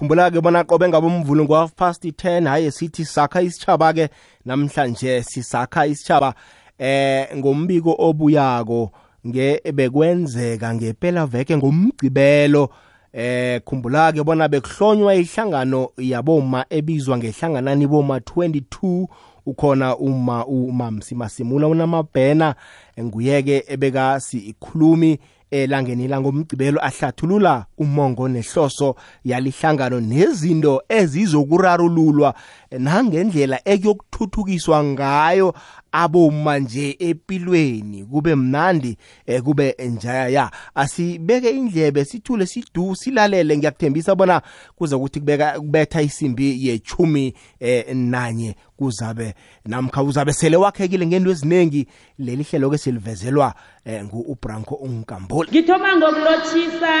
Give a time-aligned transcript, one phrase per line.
[0.00, 4.08] khumbula-ke bona qobe ngabe umvulo ngo-half past 10 hayi sithi sakha isitshaba-ke
[4.44, 6.34] namhlanje sisakha isitshaba
[6.78, 8.90] eh ngombiko obuyako
[9.26, 12.70] nge bekwenzeka ngempela veke ngomgcibelo
[13.12, 19.06] eh khumbula ke bona bekuhlonywa ihlangano yaboma ebizwa ngehlanganani boma 22
[19.46, 22.54] ukhona uma umamsi masimula unamabhena
[22.98, 25.18] nguyeke ebeka sikhulumi
[25.50, 32.34] elangeni langomgcibelo ahlathulula umongo nehloso yalihlangano nezinto ezizokurarululwa
[32.78, 35.54] nangendlela ekuyokuthuthukiswa ngayo
[35.92, 43.56] aboma nje empilweni kube mnandi eh, kube njaya asibeke indlebe sithule sidu silalele.
[43.58, 44.42] Ngiyakuthembisa bona
[44.76, 48.54] kuze ukuthi kubeka kubetha isimbi yechumi eh, nanye.
[48.76, 49.34] Kuzabe
[49.66, 51.86] namkha uzabe sele wakhekile ngento eziningi
[52.18, 56.92] leli hlelo ke silivezelwa eh, ngu-ubranco ungamboli ngithoma ngokulotshisa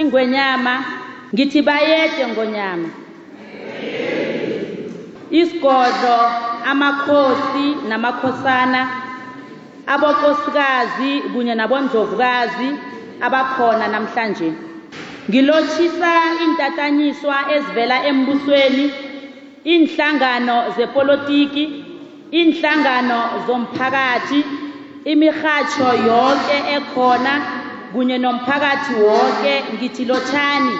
[0.00, 0.84] ingwenyama.
[1.34, 2.88] Ngithi bayede ngonyama.
[5.30, 8.80] Isigodlo amakhosi namakhosana
[9.86, 12.68] abokosikazi kunye nabondlovukazi
[13.26, 14.52] abakhona namhlanje.
[15.28, 16.12] Ngilotshisa
[16.44, 18.86] intatanyiswa ezivela embusweni
[19.74, 21.64] inhlangano zepolitiki
[22.40, 24.40] inhlangano zomphakathi
[25.12, 27.32] imirhatsho yonke ekhona
[27.92, 30.74] kunye nomphakathi wonke ngithi lotshani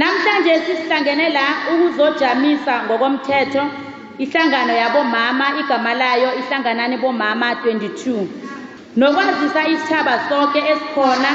[0.00, 3.64] namhlanje sisihlangene la ukuzojamisa ngokomthetho.
[4.22, 8.26] Ihlangano yabomama igama layo ihlanganani bomama 22
[8.96, 11.30] nokwazisa isithaba sonke esikhona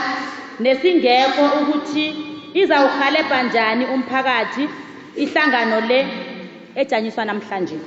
[0.59, 2.05] nesingekho ukuthi
[2.53, 4.63] izawuhalebha njani umphakathi
[5.23, 5.99] ihlangano le
[6.75, 7.77] ejanyiswa namhlanje.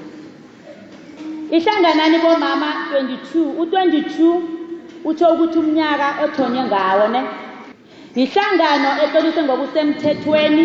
[1.56, 4.40] Ihlanganani bomama 22 u22
[5.04, 7.22] utsho ukuthi umnyaka othonywe ngawo ne.
[8.16, 10.64] Yihlangano etloliswe ngokusemthethweni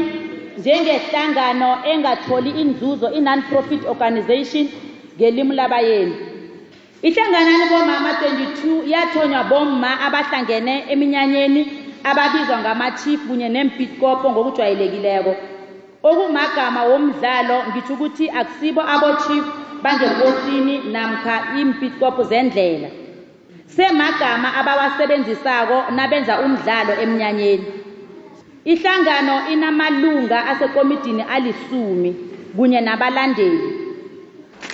[0.57, 4.67] njengehlangano engatholi inzuzo i-non-profit organization
[5.17, 6.15] ngelimi labayeni.
[7.01, 11.61] Ihlanganani bomama 22 yathonywa bomma abahlangene eminyanyeni
[12.03, 15.33] ababizwa ngama-chief kunye nempitkopo ngokujwayelekileko.
[16.03, 19.45] Okumagama womdlalo ngitsho ukuthi akusibo abo-chief
[19.83, 22.89] bangekosini namkha impitkopo zendlela.
[23.75, 27.82] Semagama abawasebenzisako nabenza umdlalo emnyanyeni
[28.65, 32.15] ihlangano inamalunga asekomidini alisumi
[32.57, 33.79] kunye nabalandeli.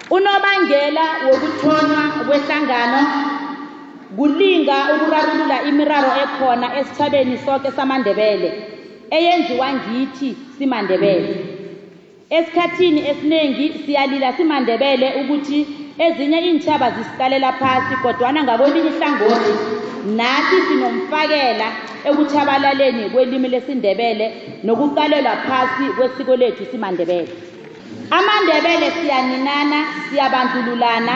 [0.10, 3.00] Unobangela wokuthonywa kwehlangano
[4.18, 8.50] kulinga ukurarulula imiraro ekhona esithabeni sonke samandebele
[9.12, 11.46] eyenziwa ngithi simandebele.
[12.30, 15.68] Esikhathini esiningi siyalila simandebele ukuthi
[15.98, 19.54] ezinye iintshaba zisikalela phasi kodwana ngakwelinye ihlangothi
[20.18, 21.68] nathi sinomfakela
[22.08, 24.26] ekutshabalaleni kwelimi lesindebele
[24.64, 27.30] nokuqalelwa phasi kwesiko lethu simandebele.
[28.18, 31.16] Amandebele siyaninana siyabandlululana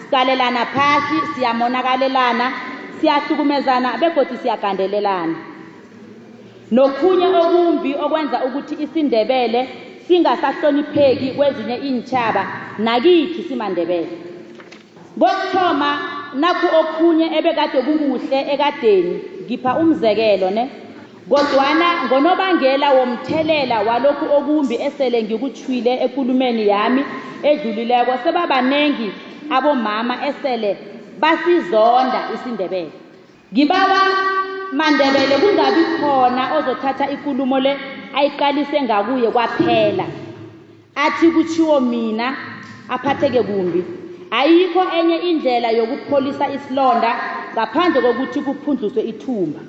[0.00, 2.52] siqalelana phasi siyamonakalelana
[3.00, 5.36] siyahlukumezana begodi siyagandelelana.
[6.70, 9.60] Nokhunye okumbi okwenza ukuthi isindebele
[10.06, 12.42] singasahlonipheki kwezinye iintshaba
[12.78, 14.08] nakithi simandebele.
[15.20, 15.90] Kokuthoma
[16.34, 20.64] nakho okhunye ebekade kukuhle ekadeni ngipha umzekelo ne?
[21.28, 27.02] Kodwana ngonobangela womthelela walokhu okumbi esele ngikuthwile ekulumeni yami
[27.42, 29.08] edlulileko sebabanengi
[29.56, 30.70] abomama esele
[31.20, 32.92] basizonda isindebele.
[33.52, 34.00] Ngibawa
[34.78, 37.72] mandebele kungabi khona ozothatha ikulumo le
[38.18, 40.06] ayiqalise ngakuye kwaphela.
[41.04, 42.36] Athi kutshiwo mina
[42.88, 43.84] aphatheke kumbi.
[44.40, 47.10] Ayikho enye indlela yokupholisa isilonda
[47.54, 49.60] ngaphandle kokuthi kuphundluswe ithumba.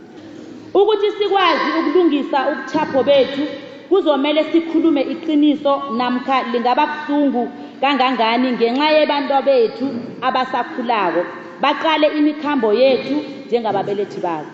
[0.79, 3.43] Ukuthi sikwazi ukulungisa ubuchapho bethu
[3.89, 7.43] kuzomele sikhulume iqiniso namkha lingaba buhlungu
[7.81, 9.87] kangangani ngenxa yebantu bethu
[10.27, 11.21] abasakhulako.
[11.61, 13.15] Baqale imikhambo yethu
[13.47, 14.51] njengababelethi babo.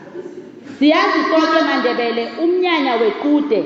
[0.79, 3.59] Siyazi sonke mandebele umnyanya wequde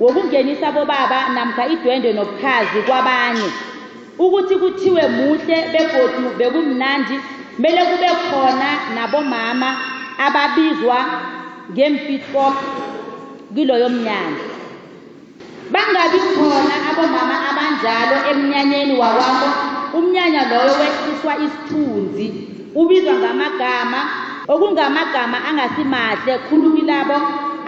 [0.00, 3.50] wokungenisa bobaba namkha idwendwe nobukhazi kwabanye.
[4.24, 7.16] Ukuthi kuthiwe muhle begodu bekumnandi
[7.56, 9.70] kumele kube khona nabomama
[10.26, 10.98] ababizwa
[11.72, 12.54] ngempitcop
[13.54, 14.44] kiloyo mnyanya.
[15.72, 19.48] Bangabi khona abomama abanjalo emnyanyeni wakwakho.
[19.98, 22.26] Umnyanya loyo wehliswa isithunzi
[22.74, 24.00] ubizwa ngamagama
[24.52, 27.16] okungamagama angasimahle khulu kilabo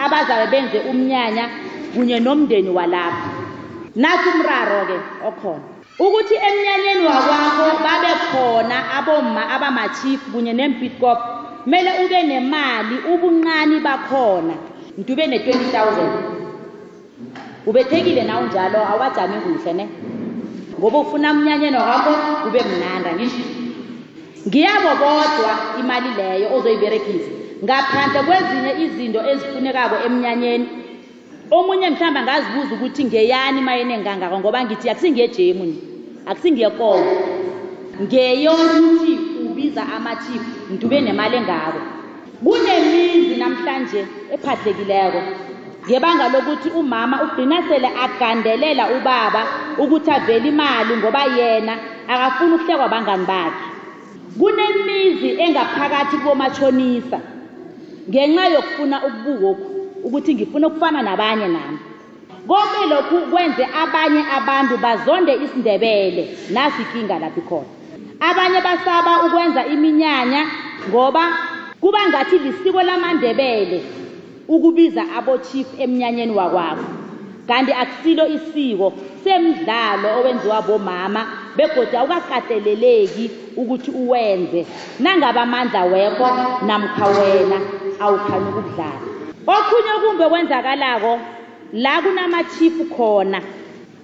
[0.03, 1.45] abazabe benze umnyanya
[1.93, 3.29] kunye nomndeni walapho.
[3.95, 4.97] Nathi umraro-ke
[5.27, 5.72] okhona.
[5.99, 11.19] Ukuthi emnyanyeni wakwakho babe khona abomma abamachief kunye nempitcop
[11.63, 14.53] kumele ube nemali ubuncane bakhona.
[14.97, 16.07] Ntube ne-20 000
[17.65, 18.79] ubethekile na unjalo?
[18.89, 19.89] Awukajami kuhle ne?
[20.79, 22.11] Ngoba ufuna umnyanyeno wakho
[22.43, 23.45] kube mnanda ngisho
[24.47, 27.31] ngiyabo bodwa imali leyo ozoyiberegisa.
[27.63, 30.67] Ngaphandle kwezinye izinto ezifunekako emnyanyeni
[31.51, 35.77] omunye mhlawumbe angazibuza ukuthi ngeyani imayeni engangako ngoba ngithi akusingejemu ni
[36.29, 37.11] akusingekomo
[38.01, 39.13] ngeyokuthi
[39.47, 41.81] ubiza amachief ntube nemali engako.
[42.43, 44.01] Kunemizi namhlanje
[44.33, 45.21] ephahlekileko
[45.87, 49.41] ngebanga lokuthi umama ugcina sele agandelela ubaba
[49.77, 51.73] ukuthi avele imali ngoba yena
[52.07, 53.65] akafuni ukuhlekwa bangani bakhe.
[54.39, 57.19] Kunemizi engaphakathi komatshonisa
[58.09, 59.72] ngenxa yokufuna ukubukokhu
[60.03, 61.79] ukuthi ngifuna ukufana nabanye nami.
[62.47, 67.69] Konke lokhu kwenze abanye abantu bazonde isindebele nasi ikinga lapho ikhona
[68.29, 70.41] abanye basaba ukwenza iminyanya
[70.89, 71.23] ngoba
[71.81, 73.83] kuba ngathi lisiko lamandebele
[74.47, 76.83] ukubiza abochief emnyanyeni wakwabo.
[77.47, 81.21] Kanti akusilo isiko semidlalo owenziwa bomama
[81.57, 84.65] begodi awukakateleleki ukuthi uwenze.
[84.99, 86.27] Nangabe amandla wekho
[86.67, 87.57] namkha wena
[87.99, 89.12] awukhani ukudlala.
[89.47, 91.19] Okhunye okumbe kwenzakalako
[91.73, 93.41] la kunamachifu khona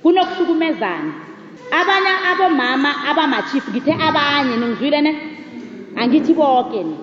[0.01, 1.13] kunokuhlukumezana.
[1.71, 5.12] Abanye abomama abamachifu ngithe abanye ningizwile ne
[5.95, 6.95] angithi bonke ne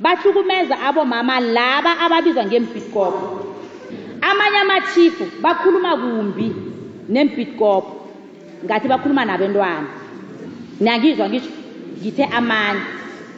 [0.00, 3.14] bahlukumeza abomama laba ababizwa ngempitcop
[4.20, 6.48] amanye amachifu bakhuluma kumbi
[7.08, 7.84] nempitcop
[8.64, 9.88] ngathi bakhuluma nabentwana.
[10.80, 11.50] Niyangizwa ngisho
[12.00, 12.80] ngithe amanye.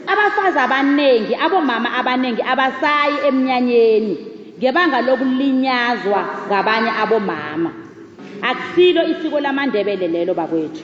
[0.07, 4.17] Abafazi abaningi abomama abaningi abasayi emnyanyeni
[4.59, 7.71] ngebanga lokulinyazwa ngabanye abomama.
[8.43, 10.83] Akusilo isiko lamandebele lelo bakwethu.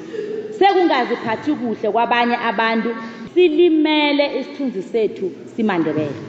[0.59, 2.97] Sekungaziphathi kuhle kwabanye abantu
[3.35, 6.21] silimele isithunzi sethu simandebele.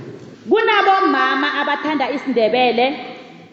[0.49, 2.85] Kunabomama abathanda isindebele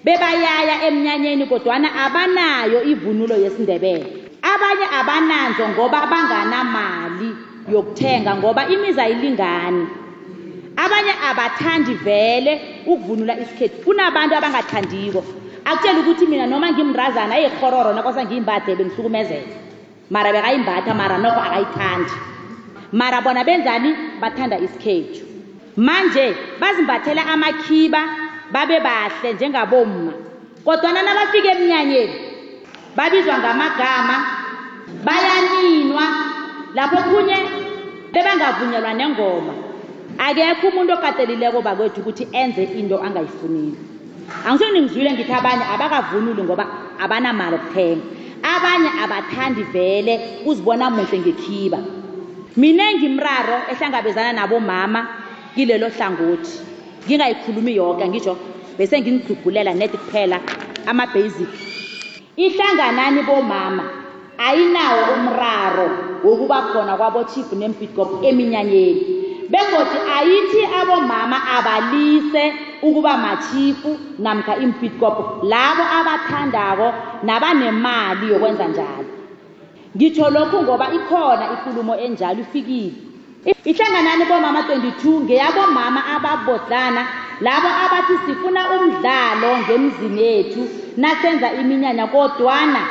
[0.05, 4.28] bebayaya emnyanyeni kodwana abanayo ivunulo yesindebele.
[4.59, 7.31] Abanye abananzo ngoba banganamali
[7.73, 9.87] yokuthenga ngoba imizi ayilingani.
[10.77, 12.53] Abanye abathandi vele
[12.87, 15.25] ukuvunula isikhethu kunabantu abangathandiko
[15.65, 19.55] akutshela ukuthi mina noma ngimrazana eyihororo nakosa ngiyimbathe bengihlukumezeka
[20.11, 22.15] mara bekayimbatha mara nokho akayithandi.
[22.93, 23.91] Mara bona benzani?
[24.21, 25.23] Bathanda isikhethu.
[25.77, 28.03] Manje bazimbathela amakhiba
[28.53, 30.13] babe bahle njengabomma.
[30.65, 32.29] Kodwana nabafika emnyanyeni
[32.97, 34.38] babizwa ngamagama
[35.05, 36.05] bayaninwa
[36.75, 37.37] lapho khunye
[38.13, 39.55] bebangavunyelwa nengoma.
[40.19, 43.77] Akekho umuntu okatelileko bakwethu ukuthi enze into angayifunile
[44.47, 46.65] angisho ningizwile ngithi abanye abakavunuli ngoba
[46.99, 48.05] abanamali okuthenga
[48.43, 50.15] abanye abathandi vele
[50.47, 51.79] uzibona muhle ngekhiba.
[52.57, 55.01] Minengi imraro ehlangabezana nabomama
[55.55, 56.55] kilelo hlangothi
[57.07, 58.35] ngingayikhulumi yoke ngisho
[58.79, 60.41] bese nginigugulela net kuphela
[60.87, 61.49] ama-basic.
[62.37, 63.85] Ihlanganani bomama.
[64.39, 65.87] Ayinawo umraro
[66.25, 69.03] wokuba khona kwabochief nempitcop eminyanyeni.
[69.53, 72.45] Begodi ayithi abomama abalise
[72.83, 76.89] ukuba machifu namkha impitcop labo abathandako
[77.23, 79.11] nabanemali yokwenza njalo.
[79.97, 82.93] Ngitsho lokhu ngoba ikhona ikulumo enjalo ifikile.
[83.65, 87.03] Ihlanganani bomama 22 ngeyabomama ababodlana
[87.41, 90.63] labo abathi sifuna umdlalo ngemzini yethu
[90.97, 92.83] nasenza iminyanya kodwana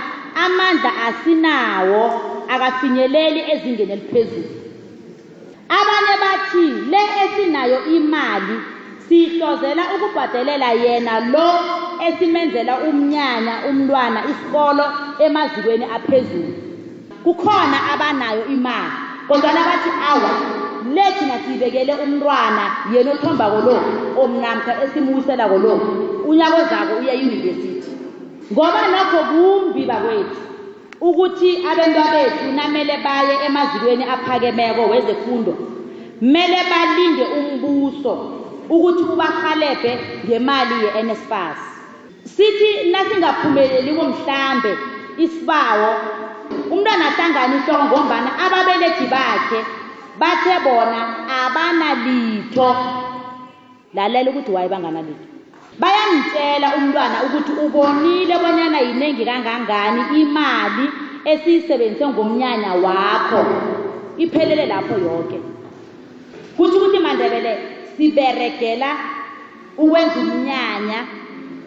[0.45, 2.03] amandla asinawo
[2.53, 4.49] akafinyeleli ezingeni eliphezulu.
[5.77, 8.56] Abanye bathi le esinayo imali
[9.07, 11.49] sihlozela ukubhadelela yena lo
[12.07, 14.85] esimenzela umnyanya umntwana isikolo
[15.25, 16.53] emazikweni aphezulu.
[17.23, 20.31] Kukhona abanayo imali kodwana bathi awa
[20.95, 22.63] le thina siyibekele umntwana
[22.94, 23.75] yena othombako lo
[24.21, 25.73] omnamkha esimuwiselako lo
[26.29, 27.76] unyako zako uya eyunivesithi
[28.51, 30.42] ngoba nokho kumbi bakwethu
[31.01, 35.54] ukuthi abentwabethu namele baye emazikweni aphakemeko wezefundo
[36.21, 38.13] mele balinde umbuso
[38.69, 39.92] ukuthi ubahalebhe
[40.25, 41.59] ngemali ye-nsfas
[42.35, 44.71] sithi nasingaphumeleliwo mhlambe
[45.18, 45.92] isibawo
[46.71, 49.59] umntwana ahlangana ihloko ngombana ababelethi bakhe
[50.19, 50.99] bathe bona
[51.42, 52.69] abanalitho
[53.95, 55.36] lalela ukuthi waye banganalitho
[55.79, 60.85] bayamtshela umntwana ukuthi ubonile bonyana yinengi kangangani imali
[61.25, 63.41] esiyisebenzise ngomnyanya wakho.
[64.17, 65.39] Iphelele lapho yonke
[66.57, 67.57] kutho ukuthi mandebele
[67.97, 68.89] siberegela
[69.77, 70.99] ukwenza umnyanya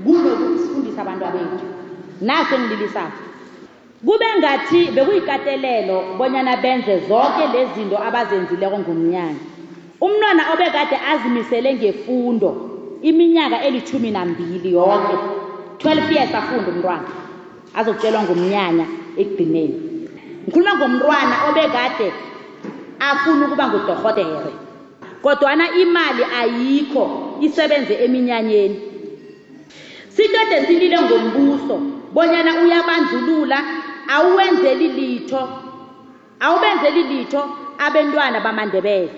[0.04, 1.66] kunokuthi sifundise abantu abethu
[2.20, 3.22] naso engililisapho
[4.06, 9.44] kube ngathi bekuyikatelelo bonyana benze zonke lezi zinto abazenzileko ngomnyanya.
[10.00, 12.69] Umntwana obekade azimisele ngefundo
[13.02, 15.16] iminyaka elithumi nambili yonke
[15.78, 17.09] 12 years afunda umntwana
[17.78, 18.87] azokutshelwa ngomnyanya
[19.21, 19.76] ekugcineni.
[20.45, 22.09] Ngikhuluma ngomntwana obekade
[23.09, 24.52] afuna ukuba ngudorhotere
[25.23, 27.04] kodwana imali ayikho
[27.40, 28.78] isebenze eminyanyeni.
[30.14, 31.76] Sitode silile ngombuso
[32.14, 33.59] bonyana uyabandlulula
[34.14, 35.42] awuwenzeli litho
[36.40, 37.42] awubenzeli litho
[37.78, 39.11] abentwana bamandebele.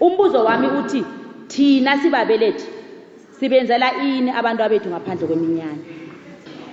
[0.00, 1.04] Umbuzo wami uthi
[1.48, 2.79] thina sibabelethi?
[3.40, 5.84] Sibenzela ini abantu abethu ngaphandle kweminyanya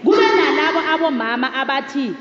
[0.03, 2.13] kube nalabo abomama abathi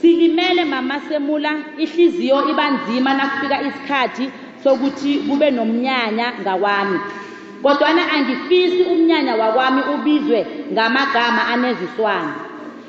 [0.00, 4.30] silimele mama semula ihliziyo ibanzima nakufika isikhathi
[4.64, 6.98] sokuthi kube nomnyanya ngakwami.
[7.62, 12.34] Kodwana angifisi umnyanya wakwami ubizwe ngamagama aneziswana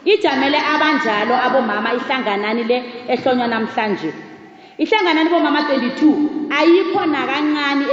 [0.06, 4.14] ijamele abanjalo abomama ihlanganani le ehlonywa namhlanje.
[4.78, 6.16] Ihlanganani bomama 22
[6.58, 7.86] ayikho nakancane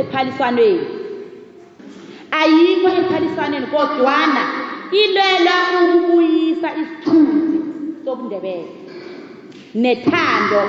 [0.00, 0.95] ephaliswaneni.
[2.40, 4.42] Ayikho ephaliswaneni kodwana
[5.00, 7.58] ilwela ukubuyisa isithunzi
[8.04, 8.72] sobundebele.
[9.74, 10.60] Nethando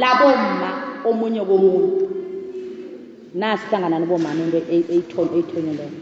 [0.00, 0.70] labomma
[1.08, 2.04] omunye komuntu
[3.34, 6.00] nasi hlanganani bomama into eyithonyeleyo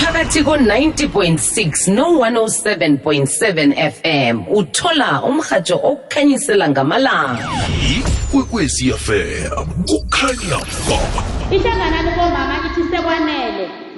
[0.00, 7.48] phakathi ko-90.6 no-107.7 fm uthola umrhatsho okukhanyisela ngamalanga.
[7.96, 11.00] Ikwekwezi fm kukhanya ba
[11.54, 12.57] ihlanganani bomama ithi sekwanele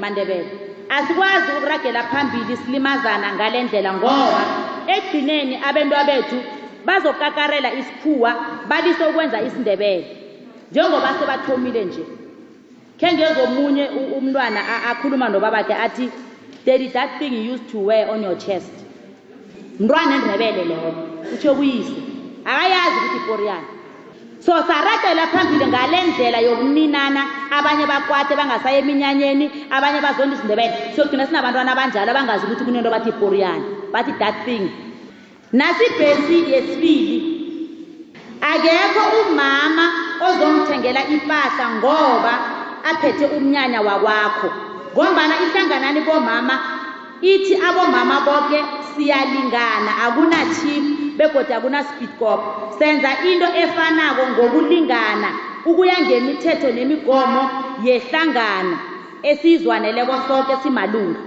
[0.01, 0.49] mandebele.
[0.89, 4.41] Asikwazi ukuragela phambili silimazana ngale ndlela ngoba
[4.87, 6.37] ekugcineni abentwa bethu
[6.85, 8.35] bazokakarela isikhuwa
[8.69, 10.17] balise ukwenza isindebele.
[10.71, 12.05] Njengoba sebathomile nje
[13.01, 16.11] khe ngezomunye u- umntwana a- akhuluma nobabakhe athi
[16.67, 18.73] daddy that thing you used to wear on your chest.
[19.81, 20.95] Mntwana endebele leyo
[21.35, 21.93] utsho kuyise.
[22.45, 23.67] Akayazi ukuthi iporiyana
[24.41, 27.23] so saragela phambili ngale ndlela yokuninana.
[27.51, 30.73] Abanye bakwate bangasayi eminyanyeni abanye bazonda isindebele.
[30.95, 34.71] Siyogcina sinabantwana abanjalo abangazi ukuthi kunento bathi iporiyana bathi that thing.
[35.53, 37.19] Nasibhesi yesibili
[38.41, 39.85] akekho umama
[40.27, 42.35] ozomthengela impahla ngoba
[42.91, 44.49] aphethe umnyanya wakwakho.
[44.95, 46.55] Ngombana ihlanganani bomama
[47.23, 52.41] ithi abomama bonke siyalingana akuna-chief begodwa akuna-speed cop
[52.79, 55.31] senza into efanako ngokulingana
[55.65, 57.43] ukuya ngemithetho nemigomo
[57.85, 58.77] yehlangano
[59.23, 61.21] esiyizwaneleko soke simalunga.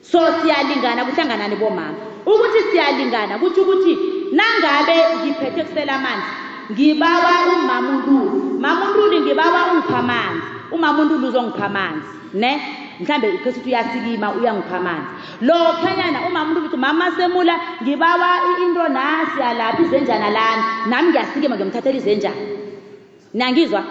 [0.00, 3.98] So siyalingana kuhlanganani bomama ukuthi siyalingana kutho ukuthi
[4.32, 6.30] nangabe ngiphethe kusela amanzi
[6.72, 10.46] ngibawa umama untuli mama untuli ngibawa ungipha amanzi.
[10.72, 12.52] Umama untuli uzongipha amanzi ne?
[13.00, 15.08] Mhlambe khesithi uyasikima uyangipha amanzi
[15.48, 20.62] lokhanyana umama untuli uthi mama semula ngibawa i- into nasi yalapha izenjana lami.
[20.90, 22.42] Nami ngiyasikima ngiyomthathela izenjana.
[23.34, 23.82] Niyangizwa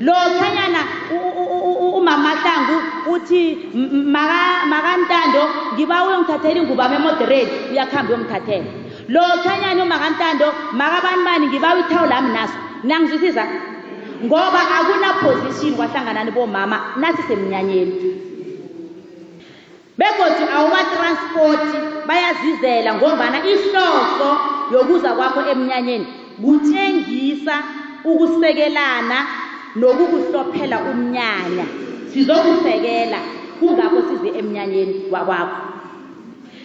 [0.00, 0.80] lokhanyana
[1.14, 2.76] u- u- u- u- umama hlangu
[3.14, 3.42] uthi
[3.74, 5.42] "M- m- maka- makantando
[5.74, 8.70] ngiba uyongithathela ingubami emodereni uyakuhamba uyomthathela
[9.14, 12.56] lokhanyana umakantando makabanibani ngiba ithawu lami naso.
[12.84, 13.44] Niyangizwisisa
[14.24, 17.92] ngoba akuna-position kwahlanganani bomama nasisemnyanyeni
[20.00, 21.78] begothi awubatranspoti
[22.08, 24.30] bayazizela ngombana ihloso
[24.72, 26.06] yokuza kwakho emnyanyeni
[26.42, 27.56] kutshengisa
[28.04, 29.18] ukusekelana
[29.76, 31.66] nokukuhlophela umnyanya.
[32.12, 33.18] Sizokusekela
[33.60, 35.56] kungakho size emnyanyeni wakwakho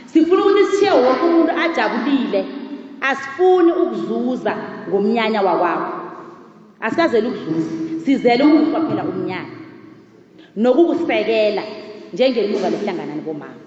[0.05, 2.45] sifuna ukuthi sishiye wonke umuntu ajabulile
[3.01, 4.53] asifuni ukuzuza
[4.89, 5.91] ngomnyanya wakwakho.
[6.81, 7.69] Asikazeli ukuzuza
[8.05, 9.55] sizele ukukuhlophela umnyanya
[10.55, 11.63] nokukusekela.
[12.15, 13.61] Njengelunga lehlanganani bomama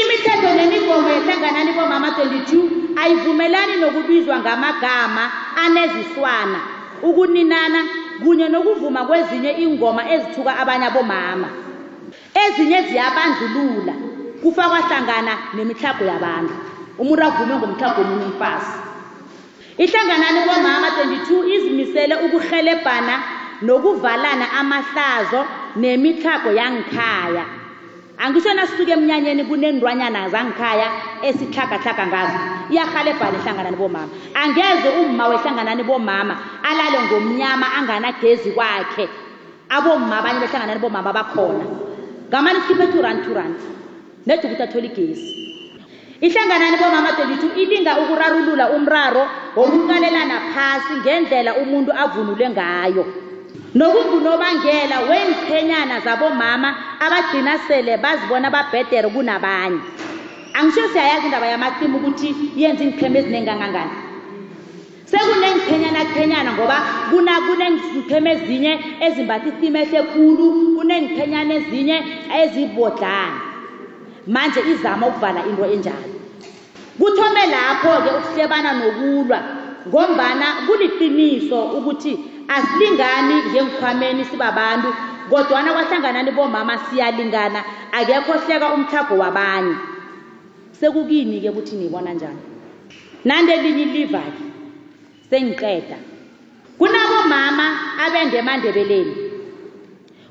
[0.00, 2.62] imithetho nemigomo yehlanganani bomama 22
[3.02, 5.24] ayivumelani nokubizwa ngamagama
[5.64, 6.60] aneziswana
[7.02, 7.80] ukuninana
[8.22, 11.48] kunye nokuvuma kwezinye ingoma ezithuka abanye abomama.
[12.42, 13.94] Ezinye ziyabandlulula
[14.42, 16.54] kufakwa hlangana nemihlago yabantu.
[16.98, 18.78] Umuntu avume ngomhlago womunye umfazi.
[19.78, 23.14] Ihlanganani bomama 22 izimisele ukuhelebhana
[23.62, 25.40] nokuvalana amahlazo
[25.76, 27.44] nemihlago yangikhaya.
[28.18, 30.88] Angisho nasisuke emnyanyeni kunendwanyana zangikhaya
[31.22, 32.38] esihlagahlaga ngazo.
[32.70, 34.12] Iyahalebhana ehlanganani bomama.
[34.34, 39.08] Angeze umma wehlanganani bomama alale ngomnyama anganagezi kwakhe.
[39.68, 41.64] Abomma abanye behlanganani bomama bakhona
[42.28, 43.56] ngamani sikhiphe two rand two rand.
[44.26, 45.28] Nedi ukuthi athole igezi.
[46.20, 53.04] Ihlanganani bomama 22 ilinga ukurarulula umraro wokuqalelana phasi ngendlela umuntu avunule ngayo.
[53.74, 59.80] Nokungunobangela weenqhenyana zabomama abagcina sele bazibona babhedere kunabanye.
[60.54, 63.94] Angisho siyayazi indaba yamacimu ukuthi yenza iinqhema eziningi kangangani.
[65.10, 66.76] Sekuneenqhenyana qhenyana ngoba
[67.10, 68.72] kuna kuneenqhema ezinye
[69.06, 71.96] ezimbatha isima ehle khulu kuneenqhenyana ezinye
[72.40, 73.40] ezibodlana
[74.26, 76.14] manje izama ukuvala into enjalo.
[76.98, 79.38] Kuthome lapho-ke ukuhlebana nokulwa
[79.88, 82.12] ngombana kuliqiniso ukuthi
[82.48, 84.94] asilingani ngengikhwameni sibabantu
[85.30, 87.64] kodwana kwahlanganani bomama siyalingana.
[87.92, 89.74] Akekho hleka umthago wabanye.
[90.80, 92.38] Sekukini-ke ukuthi nibona njani
[93.24, 94.44] nande elinye iliva-ke
[95.30, 95.96] sengiqeda.
[96.78, 97.66] Kunabomama
[98.06, 99.16] abende emandebeleni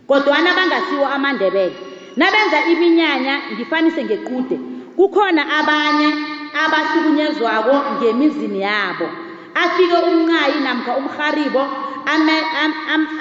[0.08, 1.74] kodwana bangasiwo amandebele.
[2.15, 4.60] Nabenza iminyanya ngifanise ngequde.
[4.96, 6.13] Kukhona abanye
[6.65, 9.08] abahlukunyezwako ngemizini yabo.
[9.55, 11.83] Afike umncayi namkha umrharibo ame- am- am-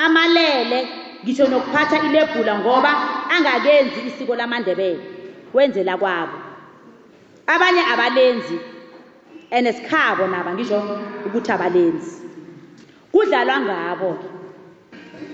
[0.04, 0.88] amalele.
[1.24, 2.90] Ngisho nokuphatha ilebhula ngoba
[3.30, 5.00] angakenzi isiko lamandebele.
[5.54, 6.38] Wenzela kwabo.
[7.46, 8.58] Abanye abalenzi
[9.52, 10.82] and sikhabo naba ngisho
[11.26, 12.22] ukuthi abalenzi.
[13.12, 14.28] Kudlalwa ngabo-ke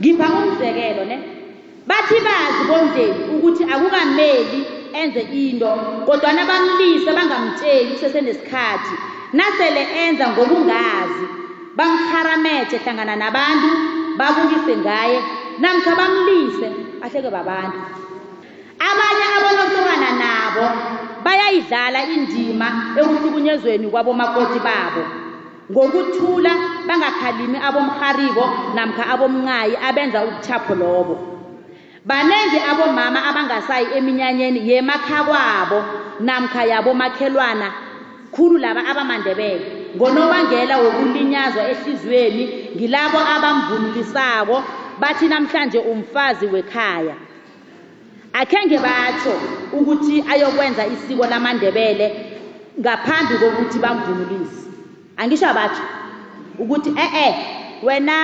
[0.00, 1.16] ngipha umzekelo ne
[1.86, 4.60] bathi bazi bomndeni ukuthi akukameli
[4.92, 5.70] enze into
[6.06, 8.94] kodwana bamlise bangamtsheli kusesenesikhathi
[9.32, 11.26] nasele enza ngokungazi
[11.78, 13.70] bamkharamethe hlangana nabantu
[14.18, 15.18] babukise ngaye
[15.62, 16.68] namkha bamlise
[17.04, 17.78] ahleke babantu.
[18.88, 20.64] Abanye abonosokana nabo
[21.24, 22.68] bayayidlala indima
[22.98, 25.02] ekuhlukunyezweni kwabomakoti babo
[25.72, 26.52] ngokuthula
[26.88, 28.44] bangakhalimi abomrharibo
[28.74, 31.14] namkha abomncayi abenza ubuchapho lobo.
[32.08, 35.78] Baningi abomama abangasayi eminyanyeni yemakhakwabo
[36.20, 37.68] namkha yabomakhelwana
[38.34, 39.77] khulu laba abamandebele.
[39.98, 42.44] Ngonobangela wokulinyazwa ehliziyweni
[42.76, 44.56] ngilabo abamvunulisako
[45.00, 47.16] bathi namhlanje umfazi wekhaya.
[48.32, 49.34] Akhenge batsho
[49.72, 52.06] ukuthi ayokwenza isiko lamandebele
[52.80, 54.68] ngaphambi kokuthi bamvunulise
[55.16, 55.82] angisho abatsho
[56.58, 57.34] ukuthi eh-eh
[57.82, 58.16] wena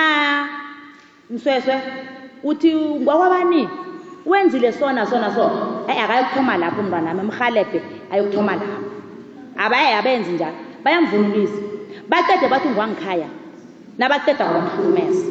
[1.29, 1.75] msweswe
[2.43, 3.69] uthi ngwakwabani
[4.25, 5.43] wenzile sona sona so
[5.89, 8.81] eh akayokuthoma lapho umntwanami emrhalebhe ayokuthoma lapho.
[9.57, 10.64] Abaye abenzi njalo.
[10.85, 11.61] Bayamvunulisa
[12.09, 13.29] baqede bathi ngwangikhaya
[13.99, 15.25] nabaqeda kwamhlukumeza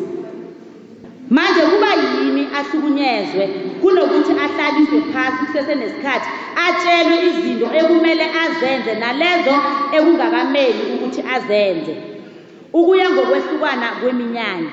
[1.31, 3.45] manje kuba yini ahlukunyezwe
[3.81, 6.29] kunokuthi ahlaliswe phasi kusesenesikhathi
[6.67, 9.55] atshelwe izinto ekumele azenze nalezo
[9.97, 11.95] ekungakameli ukuthi azenze.
[12.79, 14.73] Ukuya ngokwehlukana kweminyanya.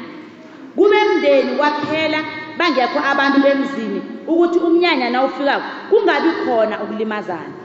[0.76, 2.20] Kube mndeni kwaphela
[2.58, 7.61] bangekho abantu bemzini ukuthi umnyanya nawufikako kungabi khona ukulimazana.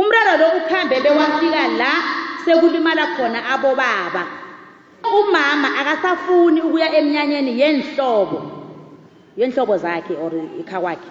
[0.00, 1.92] Umraro lo ukhambe bewafika la
[2.44, 4.24] sekulimala khona abobaba.
[5.20, 8.38] Umama akasafuni ukuya emnyanyeni yenhlobo
[9.36, 11.10] yenhlobo zakhe or ikhakwakhe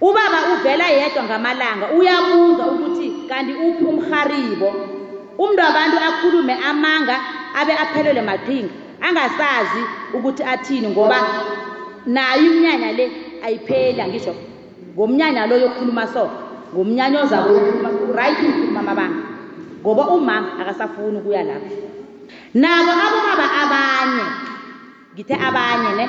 [0.00, 4.68] ubaba uvela yedwa ngamalanga uyabuza ukuthi kanti uphi umharibo?
[5.38, 7.16] Umuntu wabantu akhulume amanga
[7.54, 9.82] abe aphelelwe maqhinga angasazi
[10.14, 11.18] ukuthi athini ngoba
[12.06, 13.10] nayo iminyanya le
[13.44, 14.34] ayipheli angisho
[14.94, 16.41] ngomnyanya lo yokhuluma so
[16.74, 17.52] ngomnyanya ozako
[18.16, 18.38] right
[18.78, 19.22] amabanga
[19.82, 21.74] ngoba umama akasafuni ukuya lapho
[22.54, 24.26] nabo abobaba abanye
[25.14, 26.06] ngithe abanye ne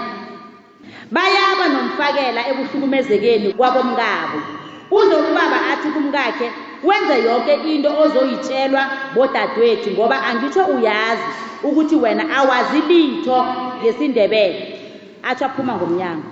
[1.12, 4.39] bayaba nomfakela ekuhlukumezekeni kwabomkabo.
[4.91, 6.47] Uze ubaba athi kumkakhe
[6.84, 8.84] wenze yonke into ozoyitshelwa
[9.15, 11.30] bodadewethu ngoba angitsho uyazi
[11.63, 13.38] ukuthi wena awazi litho
[13.80, 14.60] ngesindebele.
[15.23, 16.30] Atsho aphuma ngomnyango.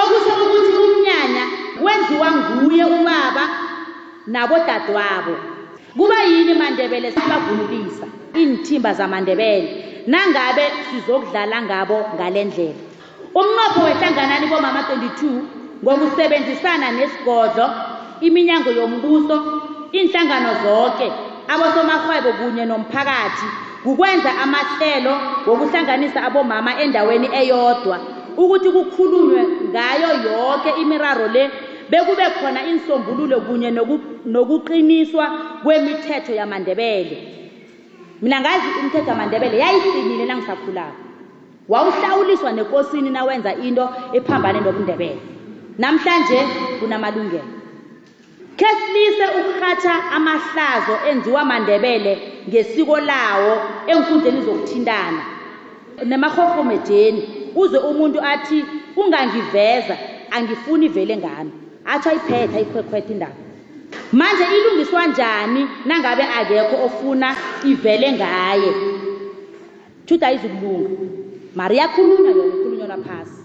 [0.00, 1.44] Okusho ukuthi umnyanya
[1.84, 3.44] wenziwa nguye ubaba
[4.32, 5.34] nabodadewabo
[5.96, 9.68] kuba yini mandebele sibavunulisa iinthimba zamandebele.
[10.06, 12.80] Nangabe sizokudlala ngabo ngale ndlela?
[13.38, 17.66] Umnqopho wehlanganani bomama 22 ngokusebenzisana nesigodlo
[18.20, 19.36] iminyango yombuso
[19.92, 21.06] inhlangano zonke
[21.52, 23.46] abosomarhwebo kunye nomphakathi
[23.84, 25.14] kukwenza amahlelo
[25.46, 27.96] wokuhlanganisa abomama endaweni eyodwa
[28.36, 31.50] ukuthi kukhulunywe ngayo yonke imiraro le
[31.90, 35.26] bekube khona insombululo kunye noku- nokuqiniswa
[35.62, 37.16] kwemithetho yamandebele.
[38.22, 40.96] Mina ngazi imithetho yamandebele yayiqinile nangisakhulako.
[41.68, 45.20] Wawuhlawuliswa nekosini nawenza into ephambane nobundebele.
[45.78, 46.38] Namhlanje
[46.80, 47.44] kunamalungelo.
[48.56, 53.52] Khe silise ukurhatha amahlazo enziwa mandebele ngesiko lawo
[53.86, 55.22] enkundleni zokuthintana
[56.04, 57.22] nemarhorhomejeni
[57.56, 58.64] uze umuntu athi
[58.96, 59.96] ungangiveza
[60.30, 61.50] angifuni vele ngami.
[61.92, 63.40] Atsho ayiphethe ayikhwekhwetha indaba.
[64.12, 68.72] Manje ilungiswa njani nangabe akekho ofuna ivele ngaye?
[70.06, 71.06] Thuthi ayizukulunga
[71.54, 73.40] mari iyakhulunywa yona ikhulunywa laphasi.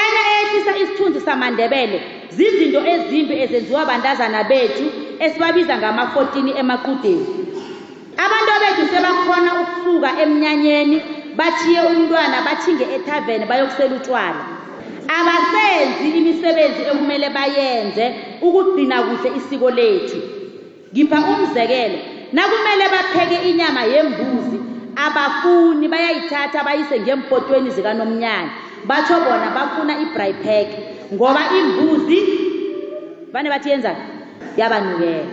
[0.00, 4.84] Enye eyehlisa isithunzi samandebele zizinto ezimbi ezenziwa bantazana bethu
[5.24, 7.26] esibabiza ngama-14 emaqudeni.
[8.24, 11.02] Abantu bethu sebakhona ukusuka emnyanyeni
[11.38, 14.59] bathiye umntwana bathinge ethaveni bayokusela utshwala
[15.18, 18.04] abasenzi imisebenzi ekumele bayenze
[18.42, 20.18] ukugcina kuhle isiko lethu.
[20.92, 21.98] Ngipha umzekelo
[22.32, 24.58] nakumele bapheke inyama yembuzi
[25.04, 28.50] abafuni bayayithatha bayise ngempotweni zikanomnyanya.
[28.88, 30.68] Batsho bona bafuna i-bry pack
[31.14, 32.18] ngoba imbuzi
[33.32, 34.02] vane bathi yenzani?
[34.56, 35.24] Yabanukela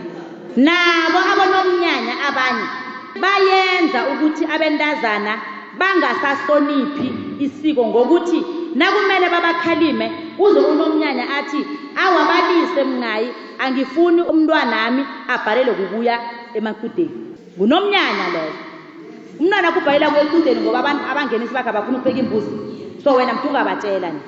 [0.58, 2.66] nabo abonomnyanya abanye
[3.22, 5.34] bayenza ukuthi abentazana
[5.80, 7.08] bangasahloniphi
[7.40, 10.12] isiko ngokuthi nakumele babakhalime.
[10.40, 13.30] Uze unomnyanya athi awabalise mngayi.
[13.60, 16.20] Angifuni umntwanami abhalelwe kubuya
[16.54, 17.28] emakudeni
[17.58, 18.54] ngunomnyanya loyo.
[19.40, 22.52] Umntwana kubhalela kuya ekudeni ngoba abantu abangenisi bakhe abafuna ukupheka imbuzi.
[23.04, 24.22] So wena mntu ungabatshela ni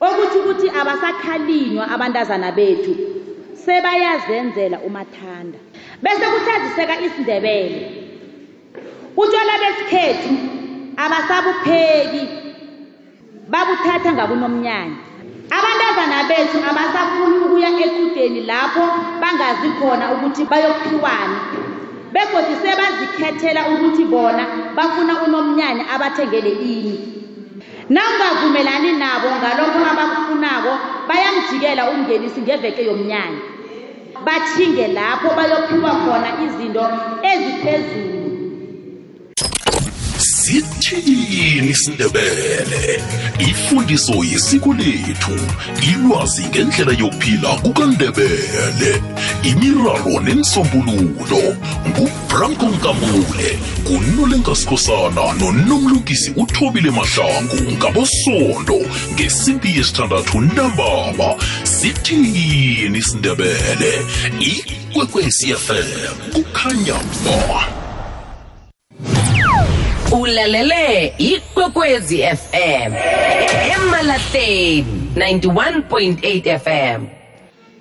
[0.00, 2.94] okuthi ukuthi abasakhalinywa abantazana bethu.
[3.64, 5.58] Sebayazenzela umathanda.
[6.02, 7.80] Bese kuhlaziseka isindebele.
[9.16, 10.30] Utshwala besikhethu
[10.96, 12.47] abasabupheki.
[13.52, 14.96] Babuthatha ngabunomnyanya
[15.56, 18.84] abantazana bethu abasafuni ukuya equdeni lapho
[19.20, 21.38] bangazi khona ukuthi bayophiwani
[22.14, 24.44] begodi sebazikhethela ukuthi bona
[24.76, 26.96] bafuna unomnyanya abathengele ini.
[27.94, 30.72] Nawungavumelani nabo ngalokho abakufunako
[31.08, 33.42] bayamjikela umngenisi ngeveke yomnyanya.
[34.26, 36.84] Bathinge lapho bayophiwa khona izinto
[37.30, 38.17] eziphezulu.
[40.48, 43.02] Sithini isindebele
[43.38, 45.38] ifundiso yesiko lethu
[45.92, 49.02] ilwazi ngendlela yokuphila kukandebele.
[49.42, 51.56] Imiraro nensombululo
[51.88, 58.80] ngubranko nkambule kunolenkasikhosana nonomlungisi uthobile mahlangu ngabosondo
[59.12, 61.34] ngesimbi yesithandathu ntambama.
[61.64, 63.92] Sithini isindebele
[64.40, 67.77] ikwekwecfm kukhanya ba
[70.28, 72.92] ulalele ikwekwezi fm
[73.74, 74.84] emalahleni
[75.16, 77.06] 91.8 fm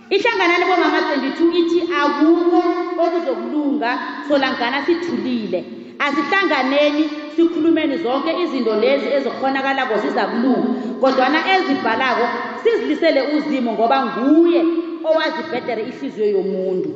[0.09, 2.63] ihlanganani bomama 22 ithi akukho
[3.03, 5.65] okuzokulunga solangana sithulile.
[5.99, 10.67] Asihlanganeni sikhulumeni zonke izinto lezi ezikhonakalako ziza kulunga
[11.01, 12.25] kodwana ezibhalako
[12.63, 14.63] sizilisele uzimo ngoba nguye
[15.03, 16.89] owazibhedere ihliziyo yomuntu.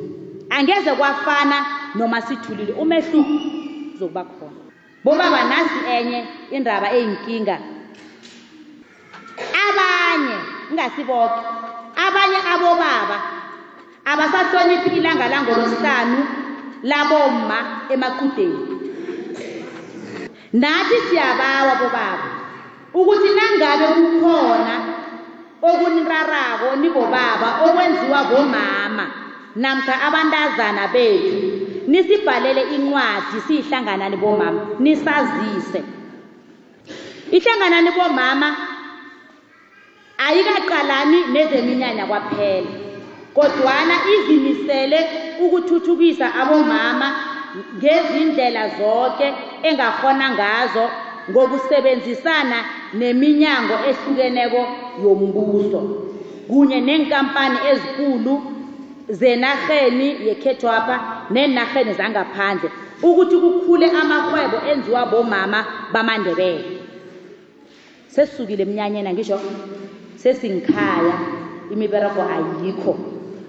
[0.50, 2.72] Angeze kwafana noma sithulile.
[2.72, 3.30] Umehluko
[3.94, 4.41] uzokuba khona.
[5.04, 7.56] Bobaba nasi enye indaba eyinkinga.
[9.64, 10.36] Abanye
[10.70, 11.40] ingasiboke
[12.06, 13.18] abanye abobaba
[14.10, 16.18] abasahloniphi ilanga langolosihlanu
[16.90, 17.58] labomma
[17.92, 18.60] emaqudeni
[20.52, 22.28] nathi siyabawa bobaba
[22.98, 24.74] ukuthi nangabe kukhona
[25.68, 29.06] okunirarako nibobaba okwenziwa bomama
[29.62, 31.51] namkha abantazana bethu
[31.86, 34.60] nisibhalele incwadi siyihlanganani bomama?
[34.78, 35.82] Nisazise.
[37.32, 38.56] Ihlanganani bomama
[40.18, 42.70] ayikaqalani nezeminyanya kwaphela
[43.34, 44.98] kodwana izimisele
[45.44, 47.08] ukuthuthukisa abomama
[47.76, 50.84] ngezindlela zonke engakhona ngazo
[51.30, 52.58] ngokusebenzisana
[52.98, 54.62] neminyango ehlukeneko
[55.02, 55.80] yombuso
[56.48, 58.51] kunye nenkampani ezikulu
[59.20, 60.96] zenarheni yekhethwapha
[61.30, 62.68] nenarheni zangaphandle
[63.02, 65.60] ukuthi kukhule amarhwebo enziwa bomama
[65.92, 66.64] bamandebele.
[68.14, 69.38] Sesisukile emnyanyeni angisho
[70.22, 71.14] sesingikhaya
[71.72, 72.92] imiberego ayikho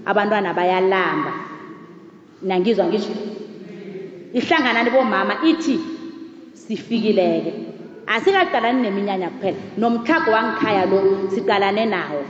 [0.05, 1.33] abantwana bayalamba.
[2.47, 3.13] Nangizwa ngisho
[4.33, 5.79] ihlanganani bomama ithi
[6.53, 7.53] sifikileke.
[8.07, 10.99] Asikaqalani neminyanya kuphela nomthago wangikhaya lo
[11.33, 12.21] siqalane nawo.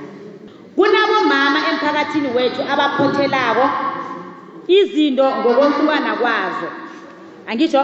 [0.75, 3.65] Kunabomama emphakathini wethu abaphothelako
[4.67, 6.69] izinto ngokwehlukana kwazo.
[7.47, 7.83] Angitsho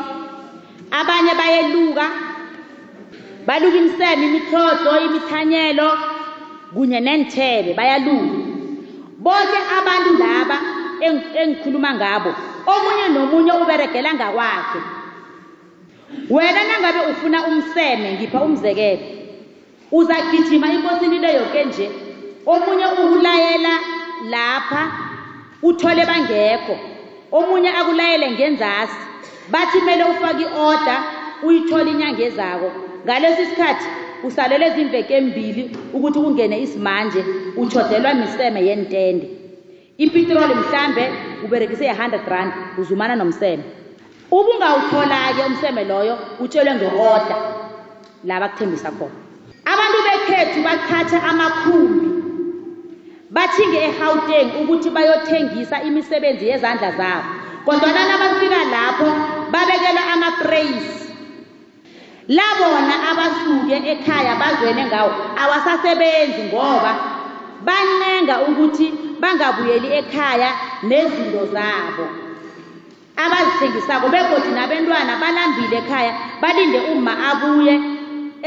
[0.92, 2.06] abanye bayeluka
[3.48, 5.90] baluka imiseme imihlohlo imithanyelo
[6.74, 8.38] kunye nenthebe bayaluka.
[9.24, 10.58] Bonke abantu laba
[11.06, 12.32] eng- engikhuluma ngabo
[12.74, 14.80] omunye nomunye uberegela ngakwakhe.
[16.30, 19.02] Wena nangabe ufuna umseme ngipha umzekelo.
[19.92, 21.90] Uzagijima inkosini le yoke nje.
[22.46, 23.74] Omunye ukulayela
[24.30, 24.92] lapha
[25.64, 26.78] uthole bangekho.
[27.32, 29.00] Omunye akulayele ngenzasi.
[29.52, 31.04] Bathi kumele ufake i-order
[31.44, 32.72] uyithole inyanga ezako.
[33.06, 33.86] Ngalesi sikhathi
[34.24, 37.24] usalele zimveke embili ukuthi kungene isimanje
[37.58, 39.30] utshodelwa miseme yentende
[39.98, 41.12] ipitroli mhlambe
[41.46, 43.64] uberekise i-100 rand uzumana nomseme.
[44.32, 47.38] Ubungawuthola-ke umseme loyo utshelwe nge-order
[48.24, 49.18] la bakuthembisa khona.
[49.66, 52.09] Abantu bekhethu baqhatha amakhumbi.
[53.32, 57.30] Bathinge egauteng ukuthi bayothengisa imisebenzi yezandla zabo.
[57.66, 59.10] Kodwana nabafika lapho
[59.52, 61.00] babekelwa amapreyisi
[62.28, 65.12] labona abasuke ekhaya bazwene ngawo
[65.42, 66.92] awasasebenzi ngoba
[67.66, 68.88] banenga ukuthi
[69.22, 70.50] bangabuyeli ekhaya
[70.84, 72.06] nezinto zabo
[73.24, 74.08] abazithengisako.
[74.14, 77.74] Begodi nabentwana balambile ekhaya balinde uma abuye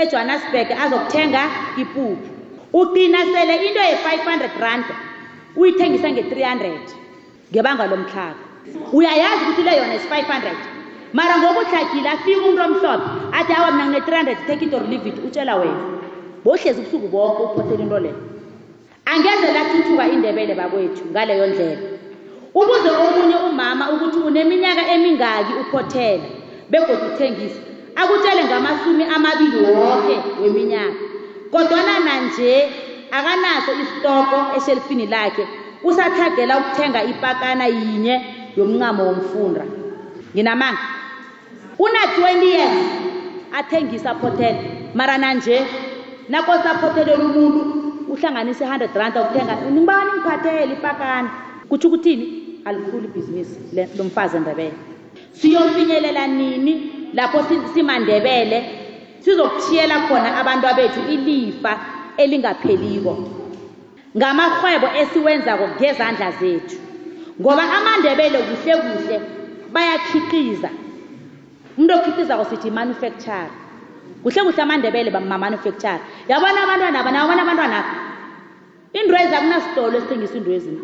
[0.01, 1.43] ejohannesburg azokuthenga
[1.83, 2.32] ipuphu.
[2.73, 4.85] Ugcina sele into ye-500 rand
[5.57, 6.79] uyithengisa nge-300
[7.53, 8.45] ngebanga lomtlhago
[8.93, 10.43] uyayazi ukuthi le yona is-500
[11.13, 15.19] mara ngoba uhlagile afika umuntu omhlophe athi awa mina ngine-300 take it or leave it
[15.27, 15.83] utshela wena.
[16.45, 18.17] Bohlezi ubusuku bonke uphothela into leyo
[19.05, 21.83] angeze lathuthuka indebele bakwethu ngaleyo ndlela.
[22.55, 26.25] Ubuze omunye umama ukuthi uneminyaka emingaki uphothela?
[26.71, 27.61] Begodwa uthengisa
[27.97, 31.12] akutshele ngamasumi amabili wonke weminyaka.
[31.53, 32.69] Kodwana nanje
[33.11, 35.47] akanaso isitoko eshelifini lakhe.
[35.85, 38.15] Usathagela ukuthenga ipakana yinye
[38.57, 39.65] yomncamo womfunda
[40.35, 40.79] nginamanga
[41.79, 42.79] una-20 years
[43.53, 44.59] athengisa phothela
[44.95, 45.63] mara nanje
[46.29, 47.61] nakosaphothelela umuntu
[48.09, 51.31] uhlanganise 100 rand okuthenga nibani ngiphathele ipakana?
[51.69, 52.25] Kutsho ukuthini
[52.65, 53.59] alikhulu ibhizinisi
[53.99, 54.73] lomfazi endebele
[55.33, 58.82] siyofinyelela nini lapho si- simandebele?
[59.25, 61.73] Sizokuthiyela khona abantu abethu ilifa
[62.17, 63.15] elingapheliko
[64.17, 66.77] ngamarhwebo esiwenzako ngezandla zethu.
[67.41, 69.17] Ngoba amandebele kuhle kuhle
[69.75, 70.71] bayakhiqiza.
[71.77, 73.51] Umuntu okhiqizako sithi manufacture
[74.23, 77.77] kuhle kuhle amandebele mamanufacture yabona abantwana aba nababona abantwana.
[77.81, 77.97] Apha
[78.95, 80.81] iindwezi akunasitolo esithengisa iindwezini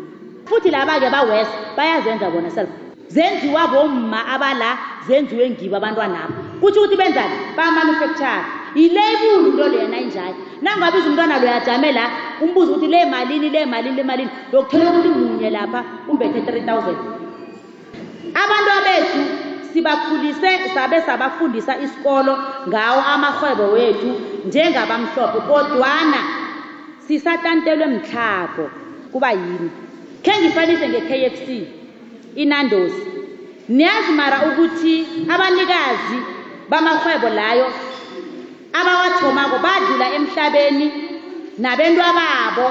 [0.47, 2.69] futhi laba-ke bawest bayazenza bona self
[3.13, 4.69] zenziwa bomma abala
[5.07, 7.35] zenziwe ngibo abantwanapha kutsho ukuthi benzani?
[7.57, 12.05] Bamanufacture yilebulu into leyo nayinjalo nangabiza umntwana loyo ajame la
[12.41, 17.19] umbuze ukuthi le malini le malini le malini yokuthola ukuthi munye lapha umbethe 3000
[18.41, 19.21] abantu bethu
[19.73, 24.11] sibakhulise sabe sabafundisa isikolo ngawo amarhwebo wethu
[24.45, 26.19] njengabamhlophe kodwana
[27.07, 28.69] sisatantelwe mtlhago
[29.11, 29.69] kuba yini?
[30.23, 31.47] Khe ngifanise nge-kfc
[32.35, 32.93] inandos
[33.69, 36.19] niyazi mara ukuthi abanikazi
[36.69, 37.67] bamarhwebo layo
[38.79, 40.87] abawathomako badlula emhlabeni
[41.57, 42.67] nabentwababo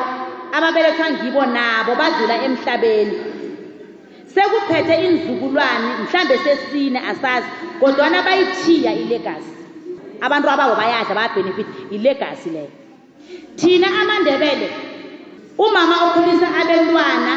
[0.57, 3.17] ababelethwa ngibo nabo badlula emhlabeni.
[4.35, 7.49] Sekuphethe iinzukulwane mhlambe sesine asazi
[7.81, 9.55] kodwana bayithiya ilegasi
[10.21, 12.73] abantu ababo bayadla bayabhenefit ilegasi leyo.
[13.57, 14.69] Thina amandebele
[15.59, 17.33] umama okhulisa abentwana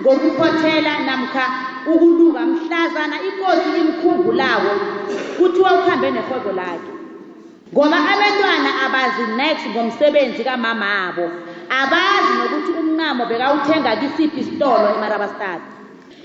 [0.00, 1.44] ngokuphothela namkha
[1.92, 4.72] ukuluka mhlazana ikosi imkhumbulako
[5.38, 6.92] kuthiwa ukuhambe nerhwebo lakhe.
[7.72, 11.30] Ngoba abantwana abazi next ngomsebenzi kamamabo
[11.80, 15.60] abazi nokuthi umncamo bekawuthenga kisiphi isitolo emarabastad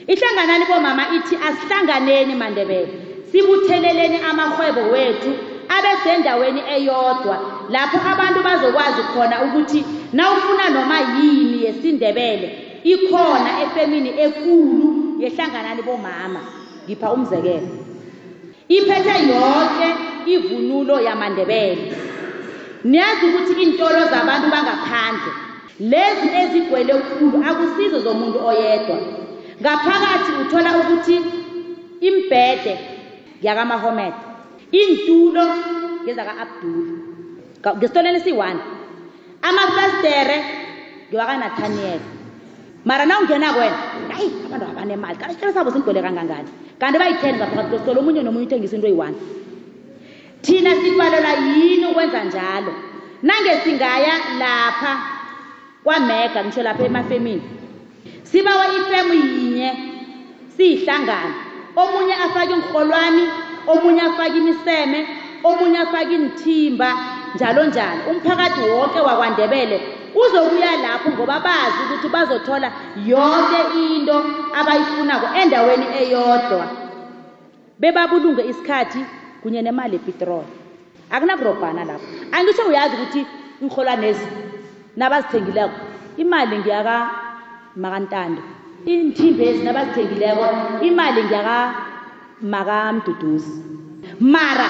[0.07, 2.93] ihlanganani bomama ithi asihlanganeni mandebele
[3.31, 5.31] sibutheleleni amarhwebo wethu
[5.75, 7.37] abe sendaweni eyodwa
[7.69, 12.47] lapho abantu bazokwazi khona ukuthi nawufuna noma yini yesindebele
[12.83, 16.41] ikhona efemini ekulu yehlanganani bomama.
[16.85, 17.69] Ngipha umzekelo.
[18.67, 19.87] Iphethe yonke
[20.33, 21.93] ivunulo yamandebele.
[22.83, 25.31] Niyazi ukuthi iintolo zabantu bangaphandle
[25.91, 28.97] lezi ezigcwele khulu akusizo zomuntu oyedwa.
[29.61, 31.15] Ngaphakathi uthola ukuthi
[32.07, 32.73] imbhede
[33.41, 34.13] yakamahomed
[34.73, 35.45] iintulo
[36.03, 36.87] ngezaka-abdul.
[37.77, 38.61] Ngesitolweni esiyi-one
[39.47, 40.37] amafestere
[41.09, 42.01] ngewakanathaniel
[42.85, 43.75] mara na ungena kwena
[44.17, 45.15] hayi abantu abanemali.
[45.17, 46.49] Kanti isitolo sabo sigcwele kangangani?
[46.79, 49.15] Kanti bayi-ten ngaphakathi kwesitolo omunye nomunye uthengisa into eyi-one.
[50.41, 52.73] Thina sibhalelwa yini ukwenza njalo?
[53.23, 54.91] Nange singaya lapha
[55.83, 57.41] kwamega ngisho lapha emafemini
[58.23, 59.69] sibawa ifemu yinye
[60.57, 61.33] siyihlangana
[61.75, 63.23] omunye afake inrholwani
[63.67, 65.07] omunye afake imiseme
[65.43, 66.97] omunye afake inithimba
[67.35, 68.01] njalo njalo.
[68.11, 69.81] Umphakathi wonke wakwandebele
[70.15, 72.71] uzokuya lapho ngoba bazi ukuthi bazothola
[73.05, 74.17] yonke into
[74.59, 76.65] abayifunako endaweni eyodwa.
[77.79, 79.05] Bebabulunge isikhathi
[79.43, 80.51] kunye nemali yepitroli
[81.11, 82.05] akunakurobhana lapho.
[82.31, 83.25] Angisho uyazi ukuthi
[83.61, 84.27] iinrholwanezi
[84.97, 85.77] nabazithengileko
[86.17, 87.09] imali ngiyaka
[87.75, 88.41] makantando
[88.87, 90.45] iinthimbezi nabazithengileko
[90.81, 91.73] imali ngiyaka
[92.41, 93.63] makamduduzi
[94.19, 94.69] mara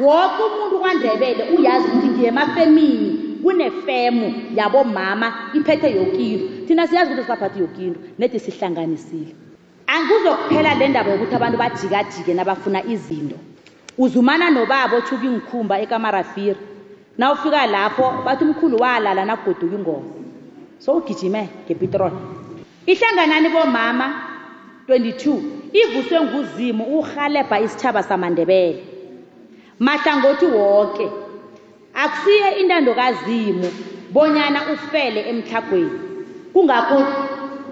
[0.00, 6.66] woke umuntu kwandebele uyazi ukuthi ngiyemafemini kunefemu yabomama iphethe yokinto.
[6.66, 9.34] Thina siyazi ukuthi sibaphathe yokinto nedi sihlanganisile.
[9.86, 13.36] Anguzokuphela le ndaba yokuthi abantu bajikajike nabafuna izinto.
[13.98, 16.60] Uzumana nobaba othuka ingikhumba ekamarafiri.
[17.18, 20.06] Nawufika lapho bathi umkhulu walala nakugoduka ingoma.
[20.78, 22.38] So ugijime ngepitroli
[22.86, 24.06] ihlanganani bomama
[24.88, 25.40] 22
[25.72, 28.84] ivuswe nguzimu uhalebha isitshaba samandebele.
[29.78, 31.10] Mahlangothi wonke
[32.04, 33.68] akusiye intando kazimu
[34.12, 35.98] bonyana ufele emtlhagweni.
[36.52, 36.98] Kungakho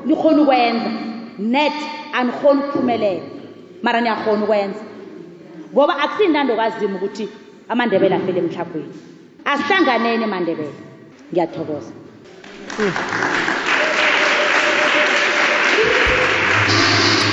[0.06, 0.90] nikhona ukwenza
[1.38, 1.78] net
[2.12, 3.26] anikhona ukuphumelela
[3.82, 4.82] mara niyakhona ukwenza.
[5.72, 7.28] Ngoba akusiyintando kazimu ukuthi
[7.68, 8.94] amandebele afele emtlhagweni.
[9.44, 10.78] Asihlanganeni mandebele.
[11.32, 11.92] Ngiyathokoza.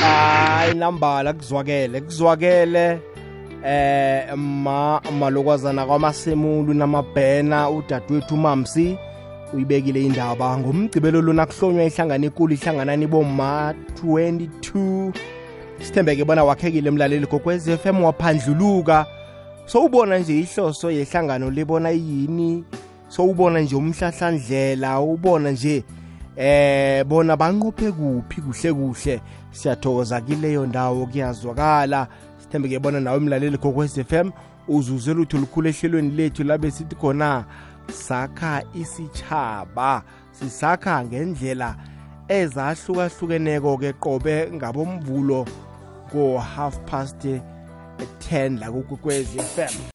[0.02, 3.13] Hayi nambala kuzwakele kuzwakele.
[3.66, 8.98] Eh ma malokwazana kwamasemulu namabhena udadewethu mamsi
[9.54, 10.58] uyibekile indaba.
[10.58, 13.74] Ngomgcibelo lona kuhlonywa ihlangano enkulu ihlanganani boma
[14.04, 15.12] 22
[15.80, 19.06] sithembeke bona wakhekile mlaleli gokwez FM waphandluluka
[19.66, 22.64] sowubona nje ihloso yehlangano lebona yini?
[23.08, 25.84] Sowubona nje umhlahlandlela ubona nje
[26.38, 29.22] eh bona banqophe kuphi kuhle kuhle.
[29.52, 32.08] Siyathokoza kileyo ndawo kuyazwakala.
[32.54, 34.32] Sithembeke bona nawe mlaleli gokwez FM
[34.68, 37.46] uzuze lutho lukhulu ehlelweni lethu labe sithi khona
[37.92, 41.76] sakha isitshaba sisakha ngendlela
[42.30, 45.48] ezahlukahlukeneko-ke qobe ngabomvulo
[46.12, 49.90] ko half past 10 la kukwezi FM